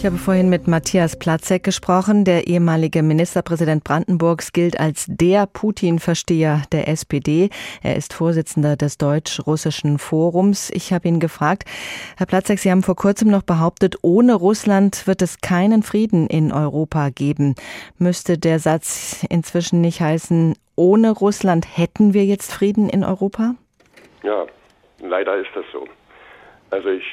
Ich 0.00 0.06
habe 0.06 0.16
vorhin 0.16 0.48
mit 0.48 0.66
Matthias 0.66 1.18
Platzek 1.18 1.62
gesprochen. 1.62 2.24
Der 2.24 2.46
ehemalige 2.46 3.02
Ministerpräsident 3.02 3.84
Brandenburgs 3.84 4.54
gilt 4.54 4.80
als 4.80 5.04
der 5.06 5.46
Putin-Versteher 5.46 6.62
der 6.72 6.88
SPD. 6.88 7.50
Er 7.82 7.96
ist 7.96 8.14
Vorsitzender 8.14 8.76
des 8.76 8.96
Deutsch-Russischen 8.96 9.98
Forums. 9.98 10.70
Ich 10.70 10.94
habe 10.94 11.06
ihn 11.06 11.20
gefragt, 11.20 11.64
Herr 12.16 12.24
Platzek, 12.24 12.60
Sie 12.60 12.70
haben 12.70 12.82
vor 12.82 12.96
kurzem 12.96 13.28
noch 13.28 13.42
behauptet, 13.42 13.96
ohne 14.00 14.36
Russland 14.36 15.06
wird 15.06 15.20
es 15.20 15.42
keinen 15.42 15.82
Frieden 15.82 16.28
in 16.28 16.50
Europa 16.50 17.10
geben. 17.10 17.54
Müsste 17.98 18.38
der 18.38 18.58
Satz 18.58 19.22
inzwischen 19.28 19.82
nicht 19.82 20.00
heißen, 20.00 20.54
ohne 20.76 21.10
Russland 21.10 21.76
hätten 21.76 22.14
wir 22.14 22.24
jetzt 22.24 22.54
Frieden 22.54 22.88
in 22.88 23.04
Europa? 23.04 23.54
Ja, 24.22 24.46
leider 25.00 25.36
ist 25.36 25.50
das 25.54 25.66
so. 25.70 25.86
Also 26.70 26.88
ich 26.88 27.04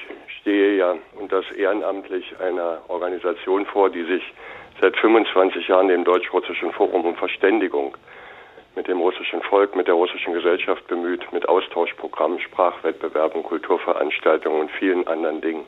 stehe 0.47 0.77
ja 0.77 0.95
und 1.19 1.29
das 1.29 1.43
ehrenamtlich 1.51 2.39
einer 2.39 2.79
Organisation 2.87 3.65
vor, 3.65 3.89
die 3.89 4.03
sich 4.03 4.23
seit 4.79 4.95
25 4.95 5.67
Jahren 5.67 5.89
dem 5.89 6.05
Deutsch-Russischen 6.05 6.71
Forum 6.71 7.03
um 7.03 7.15
Verständigung 7.17 7.97
mit 8.73 8.87
dem 8.87 9.01
russischen 9.01 9.41
Volk, 9.41 9.75
mit 9.75 9.87
der 9.87 9.95
russischen 9.95 10.31
Gesellschaft 10.31 10.87
bemüht, 10.87 11.33
mit 11.33 11.49
Austauschprogrammen, 11.49 12.39
Sprachwettbewerben, 12.39 13.43
Kulturveranstaltungen 13.43 14.61
und 14.61 14.71
vielen 14.71 15.05
anderen 15.05 15.41
Dingen. 15.41 15.65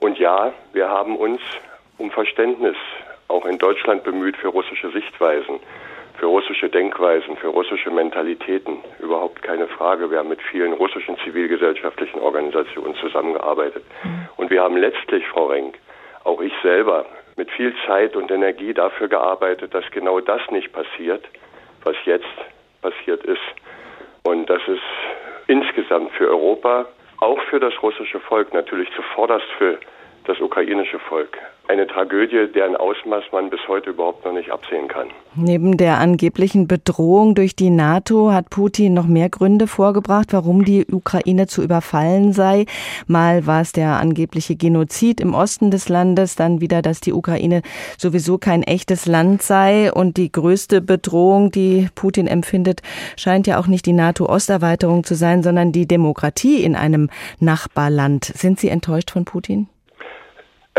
Und 0.00 0.18
ja, 0.18 0.52
wir 0.72 0.88
haben 0.88 1.14
uns 1.14 1.40
um 1.98 2.10
Verständnis 2.10 2.76
auch 3.28 3.46
in 3.46 3.58
Deutschland 3.58 4.02
bemüht 4.02 4.36
für 4.36 4.48
russische 4.48 4.90
Sichtweisen, 4.90 5.60
für 6.20 6.26
russische 6.26 6.68
Denkweisen, 6.68 7.38
für 7.38 7.48
russische 7.48 7.90
Mentalitäten. 7.90 8.84
Überhaupt 8.98 9.42
keine 9.42 9.66
Frage. 9.66 10.10
Wir 10.10 10.18
haben 10.18 10.28
mit 10.28 10.42
vielen 10.42 10.74
russischen 10.74 11.16
zivilgesellschaftlichen 11.24 12.20
Organisationen 12.20 12.94
zusammengearbeitet. 12.96 13.82
Mhm. 14.04 14.28
Und 14.36 14.50
wir 14.50 14.62
haben 14.62 14.76
letztlich, 14.76 15.26
Frau 15.28 15.46
Renk, 15.46 15.78
auch 16.24 16.42
ich 16.42 16.52
selber, 16.62 17.06
mit 17.36 17.50
viel 17.52 17.74
Zeit 17.86 18.16
und 18.16 18.30
Energie 18.30 18.74
dafür 18.74 19.08
gearbeitet, 19.08 19.72
dass 19.72 19.90
genau 19.92 20.20
das 20.20 20.42
nicht 20.50 20.70
passiert, 20.72 21.24
was 21.84 21.96
jetzt 22.04 22.26
passiert 22.82 23.24
ist. 23.24 23.40
Und 24.22 24.50
das 24.50 24.60
ist 24.68 24.82
insgesamt 25.46 26.12
für 26.12 26.28
Europa, 26.28 26.86
auch 27.20 27.40
für 27.44 27.60
das 27.60 27.72
russische 27.82 28.20
Volk, 28.20 28.52
natürlich 28.52 28.90
zuvorderst 28.94 29.46
für 29.56 29.78
das 30.30 30.40
ukrainische 30.40 31.00
Volk 31.00 31.36
eine 31.70 31.86
Tragödie, 31.86 32.48
deren 32.52 32.76
Ausmaß 32.76 33.24
man 33.32 33.48
bis 33.48 33.60
heute 33.68 33.90
überhaupt 33.90 34.24
noch 34.24 34.32
nicht 34.32 34.50
absehen 34.50 34.88
kann. 34.88 35.08
Neben 35.36 35.76
der 35.76 35.98
angeblichen 35.98 36.66
Bedrohung 36.66 37.36
durch 37.36 37.54
die 37.54 37.70
NATO 37.70 38.32
hat 38.32 38.50
Putin 38.50 38.92
noch 38.92 39.06
mehr 39.06 39.28
Gründe 39.28 39.68
vorgebracht, 39.68 40.32
warum 40.32 40.64
die 40.64 40.84
Ukraine 40.90 41.46
zu 41.46 41.62
überfallen 41.62 42.32
sei. 42.32 42.66
Mal 43.06 43.46
war 43.46 43.60
es 43.60 43.72
der 43.72 44.00
angebliche 44.00 44.56
Genozid 44.56 45.20
im 45.20 45.32
Osten 45.32 45.70
des 45.70 45.88
Landes, 45.88 46.34
dann 46.34 46.60
wieder, 46.60 46.82
dass 46.82 47.00
die 47.00 47.12
Ukraine 47.12 47.62
sowieso 47.96 48.36
kein 48.38 48.64
echtes 48.64 49.06
Land 49.06 49.42
sei 49.42 49.92
und 49.92 50.16
die 50.16 50.32
größte 50.32 50.80
Bedrohung, 50.80 51.52
die 51.52 51.88
Putin 51.94 52.26
empfindet, 52.26 52.82
scheint 53.16 53.46
ja 53.46 53.60
auch 53.60 53.68
nicht 53.68 53.86
die 53.86 53.92
NATO-Osterweiterung 53.92 55.04
zu 55.04 55.14
sein, 55.14 55.44
sondern 55.44 55.70
die 55.70 55.86
Demokratie 55.86 56.64
in 56.64 56.74
einem 56.74 57.10
Nachbarland. 57.38 58.24
Sind 58.24 58.58
Sie 58.58 58.68
enttäuscht 58.68 59.12
von 59.12 59.24
Putin? 59.24 59.68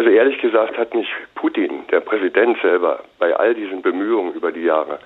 Also 0.02 0.10
ehrlich 0.10 0.40
gesagt 0.40 0.80
hat 0.80 0.96
mich 0.96 1.08
Putin, 1.36 1.86
der 1.92 2.00
Präsident 2.00 2.60
selber, 2.64 3.04
bei 3.20 3.36
all 3.36 3.54
diesen 3.54 3.84
Bemühungen 3.84 4.34
über 4.34 4.52
die 4.52 4.64
Jahre 4.64 4.98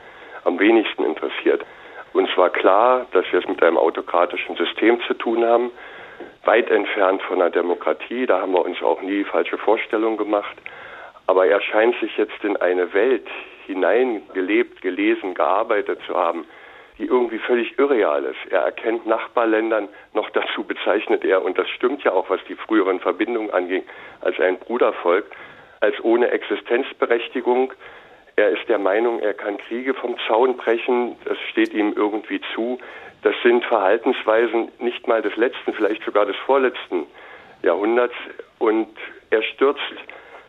am 0.46 0.58
wenigsten 0.58 1.04
interessiert. 1.04 1.66
Uns 2.14 2.30
war 2.38 2.50
klar, 2.50 3.06
dass 3.12 3.26
wir 3.30 3.40
es 3.40 3.46
mit 3.50 3.62
einem 3.62 3.78
autokratischen 3.78 4.56
System 4.56 5.02
zu 5.06 5.14
tun 5.16 5.44
haben, 5.44 5.70
weit 6.46 6.72
entfernt 6.72 7.22
von 7.24 7.42
einer 7.42 7.52
Demokratie. 7.52 8.26
Da 8.26 8.40
haben 8.40 8.54
wir 8.54 8.64
uns 8.64 8.82
auch 8.82 9.02
nie 9.02 9.26
falsche 9.26 9.58
Vorstellungen 9.58 10.16
gemacht. 10.16 10.56
Aber 11.28 11.46
er 11.46 11.60
scheint 11.60 12.00
sich 12.00 12.16
jetzt 12.16 12.42
in 12.46 12.56
eine 12.56 12.94
Welt 12.94 13.28
hineingelebt, 13.66 14.82
gelesen, 14.82 15.34
gearbeitet 15.34 16.00
zu 16.08 16.16
haben, 16.16 16.46
die 16.98 17.06
irgendwie 17.06 17.40
völlig 17.40 17.78
irreal 17.78 18.24
ist. 18.24 18.52
Er 18.52 18.62
erkennt 18.62 19.06
Nachbarländern, 19.06 19.90
noch 20.14 20.30
dazu 20.30 20.64
bezeichnet 20.64 21.26
er, 21.26 21.44
und 21.44 21.58
das 21.58 21.70
stimmt 21.70 22.04
ja 22.04 22.12
auch, 22.12 22.30
was 22.30 22.40
die 22.48 22.56
früheren 22.56 23.00
Verbindungen 23.00 23.52
anging, 23.52 23.84
als 24.22 24.40
ein 24.40 24.58
Brudervolk, 24.58 25.26
als 25.82 26.02
ohne 26.04 26.30
Existenzberechtigung. 26.30 27.74
Er 28.38 28.50
ist 28.50 28.68
der 28.68 28.80
Meinung, 28.80 29.20
er 29.20 29.34
kann 29.34 29.58
Kriege 29.58 29.94
vom 29.94 30.16
Zaun 30.28 30.58
brechen, 30.58 31.16
das 31.26 31.38
steht 31.52 31.74
ihm 31.74 31.94
irgendwie 31.96 32.42
zu. 32.54 32.80
Das 33.24 33.34
sind 33.44 33.66
Verhaltensweisen 33.66 34.72
nicht 34.80 35.08
mal 35.08 35.22
des 35.22 35.36
letzten, 35.36 35.74
vielleicht 35.74 36.04
sogar 36.04 36.26
des 36.26 36.36
vorletzten 36.46 37.08
Jahrhunderts. 37.64 38.16
Und 38.60 38.90
er 39.32 39.42
stürzt 39.42 39.82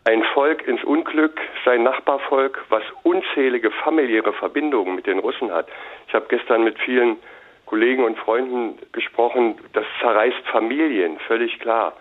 ein 0.07 0.23
Volk 0.33 0.65
ins 0.65 0.81
Unglück, 0.85 1.37
sein 1.65 1.83
Nachbarvolk, 1.83 2.63
was 2.69 2.81
unzählige 3.03 3.71
familiäre 3.71 4.31
Verbindungen 4.31 4.95
mit 4.95 5.05
den 5.05 5.19
Russen 5.19 5.51
hat. 5.51 5.67
Ich 6.07 6.13
habe 6.13 6.27
gestern 6.29 6.63
mit 6.63 6.79
vielen 6.79 7.17
Kollegen 7.65 8.05
und 8.05 8.17
Freunden 8.17 8.79
gesprochen, 8.93 9.57
das 9.73 9.83
zerreißt 9.99 10.47
Familien, 10.49 11.19
völlig 11.27 11.59
klar. 11.59 11.91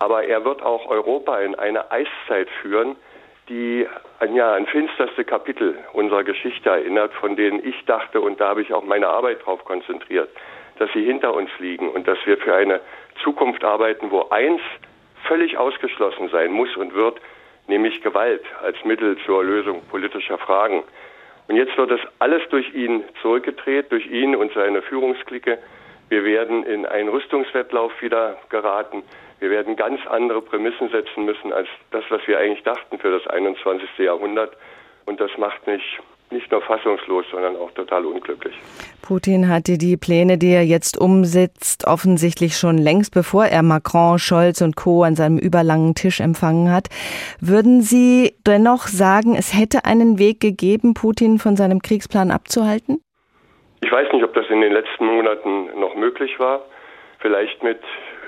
Aber 0.00 0.24
er 0.24 0.44
wird 0.44 0.60
auch 0.60 0.88
Europa 0.88 1.38
in 1.38 1.54
eine 1.54 1.92
Eiszeit 1.92 2.48
führen, 2.62 2.96
die 3.48 3.86
an 4.18 4.34
ja, 4.34 4.54
ein 4.54 4.66
finsterste 4.66 5.24
Kapitel 5.24 5.78
unserer 5.92 6.24
Geschichte 6.24 6.68
erinnert, 6.68 7.12
von 7.14 7.36
denen 7.36 7.64
ich 7.64 7.84
dachte, 7.84 8.20
und 8.20 8.40
da 8.40 8.48
habe 8.48 8.62
ich 8.62 8.74
auch 8.74 8.82
meine 8.82 9.06
Arbeit 9.06 9.38
darauf 9.42 9.64
konzentriert, 9.64 10.30
dass 10.80 10.90
sie 10.94 11.04
hinter 11.04 11.32
uns 11.32 11.50
liegen 11.60 11.88
und 11.88 12.08
dass 12.08 12.18
wir 12.24 12.38
für 12.38 12.56
eine 12.56 12.80
Zukunft 13.22 13.62
arbeiten, 13.62 14.10
wo 14.10 14.30
eins 14.30 14.60
völlig 15.28 15.56
ausgeschlossen 15.58 16.28
sein 16.30 16.50
muss 16.50 16.76
und 16.76 16.92
wird, 16.94 17.20
nämlich 17.66 18.02
Gewalt 18.02 18.42
als 18.62 18.76
Mittel 18.84 19.16
zur 19.24 19.44
Lösung 19.44 19.82
politischer 19.90 20.38
Fragen. 20.38 20.82
Und 21.48 21.56
jetzt 21.56 21.76
wird 21.76 21.90
das 21.90 22.00
alles 22.18 22.42
durch 22.50 22.72
ihn 22.74 23.04
zurückgedreht, 23.20 23.90
durch 23.90 24.06
ihn 24.06 24.36
und 24.36 24.52
seine 24.52 24.82
Führungsklicke. 24.82 25.58
Wir 26.08 26.24
werden 26.24 26.64
in 26.64 26.86
einen 26.86 27.08
Rüstungswettlauf 27.08 27.92
wieder 28.00 28.38
geraten. 28.48 29.02
Wir 29.40 29.50
werden 29.50 29.76
ganz 29.76 30.00
andere 30.06 30.40
Prämissen 30.40 30.88
setzen 30.90 31.24
müssen 31.24 31.52
als 31.52 31.68
das, 31.90 32.04
was 32.10 32.26
wir 32.26 32.38
eigentlich 32.38 32.62
dachten 32.62 32.98
für 32.98 33.10
das 33.10 33.26
21. 33.26 33.88
Jahrhundert. 33.98 34.56
Und 35.04 35.20
das 35.20 35.36
macht 35.36 35.66
mich 35.66 35.82
nicht 36.32 36.50
nur 36.50 36.62
fassungslos, 36.62 37.24
sondern 37.30 37.56
auch 37.56 37.70
total 37.72 38.04
unglücklich. 38.06 38.54
Putin 39.02 39.48
hatte 39.48 39.78
die 39.78 39.96
Pläne, 39.96 40.38
die 40.38 40.50
er 40.50 40.64
jetzt 40.64 40.98
umsetzt, 40.98 41.86
offensichtlich 41.86 42.56
schon 42.56 42.78
längst, 42.78 43.14
bevor 43.14 43.46
er 43.46 43.62
Macron, 43.62 44.18
Scholz 44.18 44.60
und 44.60 44.76
Co. 44.76 45.02
an 45.02 45.14
seinem 45.14 45.38
überlangen 45.38 45.94
Tisch 45.94 46.20
empfangen 46.20 46.72
hat. 46.72 46.88
Würden 47.40 47.82
Sie 47.82 48.34
dennoch 48.46 48.86
sagen, 48.86 49.34
es 49.36 49.52
hätte 49.56 49.84
einen 49.84 50.18
Weg 50.18 50.40
gegeben, 50.40 50.94
Putin 50.94 51.38
von 51.38 51.56
seinem 51.56 51.82
Kriegsplan 51.82 52.30
abzuhalten? 52.30 53.02
Ich 53.82 53.90
weiß 53.90 54.12
nicht, 54.12 54.24
ob 54.24 54.32
das 54.34 54.46
in 54.48 54.60
den 54.60 54.72
letzten 54.72 55.06
Monaten 55.06 55.78
noch 55.78 55.94
möglich 55.96 56.38
war. 56.38 56.64
Vielleicht 57.18 57.62
mit 57.62 57.80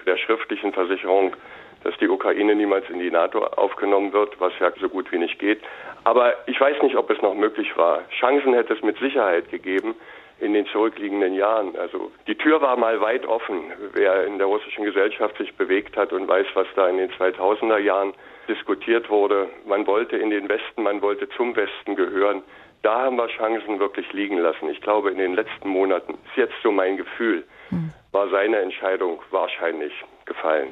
der 0.07 0.17
schriftlichen 0.17 0.73
Versicherung, 0.73 1.35
dass 1.84 1.97
die 1.99 2.09
Ukraine 2.09 2.55
niemals 2.55 2.89
in 2.91 2.99
die 2.99 3.11
NATO 3.11 3.45
aufgenommen 3.45 4.12
wird, 4.12 4.41
was 4.41 4.53
ja 4.59 4.72
so 4.81 4.89
gut 4.89 5.12
wie 5.12 5.19
nicht 5.19 5.39
geht. 5.39 5.61
Aber 6.03 6.34
ich 6.47 6.61
weiß 6.61 6.83
nicht, 6.83 6.97
ob 6.97 7.11
es 7.11 7.21
noch 7.22 7.34
möglich 7.34 7.77
war. 7.77 8.03
Chancen 8.19 8.55
hätte 8.55 8.75
es 8.75 8.83
mit 8.83 8.99
Sicherheit 8.99 9.50
gegeben 9.50 9.94
in 10.41 10.53
den 10.53 10.67
zurückliegenden 10.67 11.34
Jahren. 11.34 11.77
Also 11.77 12.11
die 12.27 12.34
Tür 12.34 12.61
war 12.61 12.77
mal 12.77 13.00
weit 13.00 13.27
offen. 13.27 13.73
Wer 13.93 14.27
in 14.27 14.39
der 14.39 14.47
russischen 14.47 14.84
Gesellschaft 14.84 15.37
sich 15.39 15.55
bewegt 15.55 15.97
hat 15.97 16.12
und 16.12 16.27
weiß, 16.27 16.47
was 16.55 16.67
da 16.75 16.89
in 16.89 16.99
den 16.99 17.11
2000er 17.12 17.78
Jahren 17.78 18.15
diskutiert 18.49 19.09
wurde, 19.09 19.49
man 19.67 19.87
wollte 19.87 20.17
in 20.17 20.31
den 20.31 20.49
Westen, 20.49 20.83
man 20.83 21.00
wollte 21.03 21.28
zum 21.31 21.55
Westen 21.55 21.97
gehören. 21.97 22.43
Da 22.83 23.03
haben 23.03 23.17
wir 23.17 23.28
Chancen 23.28 23.78
wirklich 23.78 24.12
liegen 24.12 24.39
lassen. 24.39 24.69
Ich 24.69 24.81
glaube, 24.83 25.11
in 25.11 25.19
den 25.19 25.34
letzten 25.34 25.69
Monaten 25.69 26.15
ist 26.15 26.37
jetzt 26.37 26.55
so 26.62 26.71
mein 26.71 26.99
Gefühl, 26.99 27.44
hm. 27.71 27.93
War 28.15 28.29
seine 28.31 28.59
Entscheidung 28.59 29.19
wahrscheinlich 29.31 29.93
gefallen. 30.25 30.69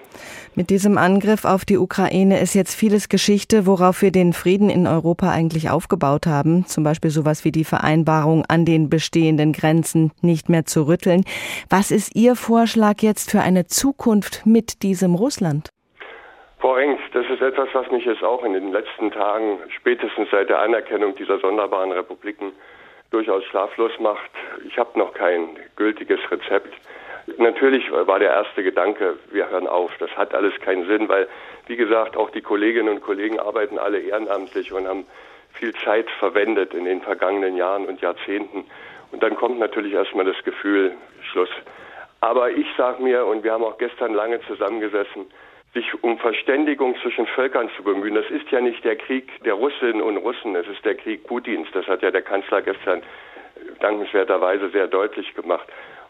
Mit 0.55 0.71
diesem 0.71 0.97
Angriff 0.97 1.45
auf 1.45 1.65
die 1.65 1.77
Ukraine 1.77 2.41
ist 2.41 2.55
jetzt 2.55 2.75
vieles 2.75 3.09
Geschichte, 3.09 3.67
worauf 3.67 4.01
wir 4.01 4.13
den 4.13 4.33
Frieden 4.33 4.71
in 4.71 4.87
Europa 4.87 5.31
eigentlich 5.31 5.69
aufgebaut 5.69 6.27
haben. 6.27 6.65
Zum 6.67 6.85
Beispiel 6.85 7.11
sowas 7.11 7.45
wie 7.45 7.53
die 7.53 7.65
Vereinbarung 7.65 8.45
an 8.49 8.65
den 8.65 8.89
bestehenden 8.89 9.53
Grenzen 9.53 10.13
nicht 10.23 10.49
mehr 10.49 10.65
zu 10.65 10.87
rütteln. 10.87 11.25
Was 11.69 11.91
ist 11.91 12.15
Ihr 12.15 12.37
Vorschlag 12.37 13.03
jetzt 13.03 13.31
für 13.31 13.41
eine 13.41 13.67
Zukunft 13.67 14.47
mit 14.47 14.83
diesem 14.83 15.15
Russland? 15.15 15.69
Frau 16.61 16.77
Engst, 16.77 17.03
das 17.13 17.27
ist 17.27 17.43
etwas, 17.43 17.69
was 17.73 17.91
mich 17.91 18.05
jetzt 18.05 18.23
auch 18.23 18.45
in 18.45 18.53
den 18.53 18.71
letzten 18.71 19.11
Tagen, 19.11 19.59
spätestens 19.77 20.29
seit 20.31 20.49
der 20.49 20.61
Anerkennung 20.61 21.17
dieser 21.17 21.41
sonderbaren 21.41 21.91
Republiken, 21.91 22.53
durchaus 23.11 23.45
schlaflos 23.47 23.93
macht. 23.99 24.31
Ich 24.67 24.79
habe 24.79 24.99
noch 24.99 25.13
kein 25.13 25.49
gültiges 25.77 26.21
Rezept. 26.31 26.73
Natürlich 27.39 27.91
war 27.91 28.19
der 28.19 28.31
erste 28.31 28.63
Gedanke, 28.63 29.17
wir 29.31 29.49
hören 29.49 29.67
auf. 29.67 29.93
Das 29.99 30.11
hat 30.17 30.35
alles 30.35 30.59
keinen 30.61 30.87
Sinn, 30.87 31.09
weil, 31.09 31.29
wie 31.67 31.77
gesagt, 31.77 32.17
auch 32.17 32.31
die 32.31 32.43
Kolleginnen 32.43 32.89
und 32.89 33.01
Kollegen 33.01 33.39
arbeiten 33.39 33.79
alle 33.79 34.01
ehrenamtlich 34.01 34.73
und 34.73 34.89
haben 34.89 35.07
viel 35.55 35.75
Zeit 35.75 36.11
verwendet 36.19 36.75
in 36.75 36.85
den 36.85 37.01
vergangenen 37.01 37.57
Jahren 37.57 37.87
und 37.87 38.01
Jahrzehnten. 38.01 38.65
Und 39.13 39.23
dann 39.23 39.37
kommt 39.37 39.59
natürlich 39.59 39.93
erstmal 39.93 40.25
das 40.25 40.43
Gefühl, 40.45 40.93
Schluss. 41.31 41.51
Aber 42.21 42.51
ich 42.51 42.67
sage 42.77 43.03
mir, 43.03 43.27
und 43.27 43.45
wir 43.45 43.53
haben 43.53 43.65
auch 43.65 43.79
gestern 43.79 44.15
lange 44.15 44.41
zusammengesessen, 44.43 45.27
sich 45.75 46.03
um 46.03 46.19
Verständigung 46.19 46.97
zwischen 47.03 47.27
Völkern 47.27 47.71
zu 47.77 47.83
bemühen. 47.83 48.15
Das 48.15 48.31
ist 48.31 48.51
ja 48.51 48.61
nicht 48.61 48.85
der 48.85 48.97
Krieg 48.97 49.29
der 49.45 49.55
Russinnen 49.55 50.03
und 50.03 50.19
Russen, 50.19 50.55
es 50.55 50.67
ist 50.67 50.85
der 50.85 50.95
Krieg 50.95 51.27
Putins. 51.27 51.69
Das 51.73 51.87
hat 51.87 52.03
ja 52.03 52.11
der 52.11 52.23
Kanzler 52.23 52.63
gestern 52.63 53.03
dankenswerterweise 53.81 54.71
sehr 54.71 54.87
deutlich 54.87 55.35
gemacht. 55.35 55.67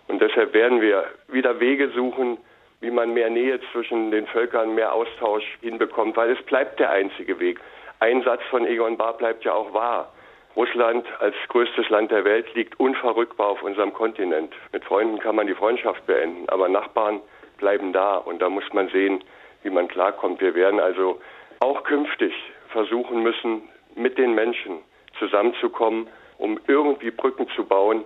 Und 0.08 0.20
deshalb 0.20 0.52
werden 0.54 0.80
wir 0.80 1.04
wieder 1.28 1.60
Wege 1.60 1.90
suchen, 1.90 2.38
wie 2.80 2.90
man 2.90 3.14
mehr 3.14 3.30
Nähe 3.30 3.60
zwischen 3.70 4.10
den 4.10 4.26
Völkern, 4.26 4.74
mehr 4.74 4.92
Austausch 4.92 5.44
hinbekommt, 5.60 6.16
weil 6.16 6.32
es 6.32 6.42
bleibt 6.42 6.80
der 6.80 6.90
einzige 6.90 7.38
Weg. 7.38 7.60
Ein 8.00 8.22
Satz 8.22 8.42
von 8.50 8.66
Egon 8.66 8.96
Bahr 8.96 9.16
bleibt 9.16 9.44
ja 9.44 9.54
auch 9.54 9.72
wahr. 9.72 10.12
Russland 10.56 11.06
als 11.20 11.36
größtes 11.48 11.88
Land 11.88 12.10
der 12.10 12.24
Welt 12.24 12.52
liegt 12.54 12.78
unverrückbar 12.78 13.48
auf 13.48 13.62
unserem 13.62 13.92
Kontinent. 13.94 14.52
Mit 14.72 14.84
Freunden 14.84 15.18
kann 15.18 15.36
man 15.36 15.46
die 15.46 15.54
Freundschaft 15.54 16.04
beenden, 16.06 16.48
aber 16.48 16.68
Nachbarn 16.68 17.20
bleiben 17.58 17.92
da 17.92 18.16
und 18.16 18.42
da 18.42 18.50
muss 18.50 18.64
man 18.72 18.88
sehen, 18.88 19.22
wie 19.62 19.70
man 19.70 19.88
klarkommt. 19.88 20.40
Wir 20.40 20.54
werden 20.54 20.80
also 20.80 21.20
auch 21.60 21.84
künftig 21.84 22.34
versuchen 22.68 23.22
müssen, 23.22 23.62
mit 23.94 24.18
den 24.18 24.34
Menschen 24.34 24.78
zusammenzukommen, 25.18 26.08
um 26.38 26.58
irgendwie 26.66 27.12
Brücken 27.12 27.48
zu 27.54 27.64
bauen 27.64 28.04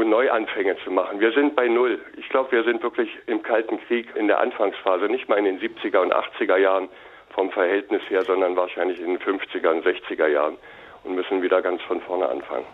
und 0.00 0.08
Neuanfänge 0.08 0.76
zu 0.82 0.90
machen. 0.90 1.20
Wir 1.20 1.32
sind 1.32 1.54
bei 1.54 1.68
Null. 1.68 2.00
Ich 2.16 2.28
glaube, 2.30 2.52
wir 2.52 2.64
sind 2.64 2.82
wirklich 2.82 3.10
im 3.26 3.42
Kalten 3.42 3.78
Krieg 3.86 4.08
in 4.16 4.28
der 4.28 4.40
Anfangsphase, 4.40 5.06
nicht 5.06 5.28
mal 5.28 5.38
in 5.38 5.44
den 5.44 5.60
70er 5.60 5.98
und 5.98 6.14
80er 6.14 6.56
Jahren 6.56 6.88
vom 7.34 7.50
Verhältnis 7.50 8.02
her, 8.08 8.22
sondern 8.24 8.56
wahrscheinlich 8.56 8.98
in 8.98 9.18
den 9.18 9.18
50er 9.18 9.68
und 9.68 9.84
60er 9.84 10.26
Jahren 10.26 10.56
und 11.04 11.14
müssen 11.14 11.42
wieder 11.42 11.60
ganz 11.62 11.82
von 11.82 12.00
vorne 12.00 12.28
anfangen. 12.28 12.64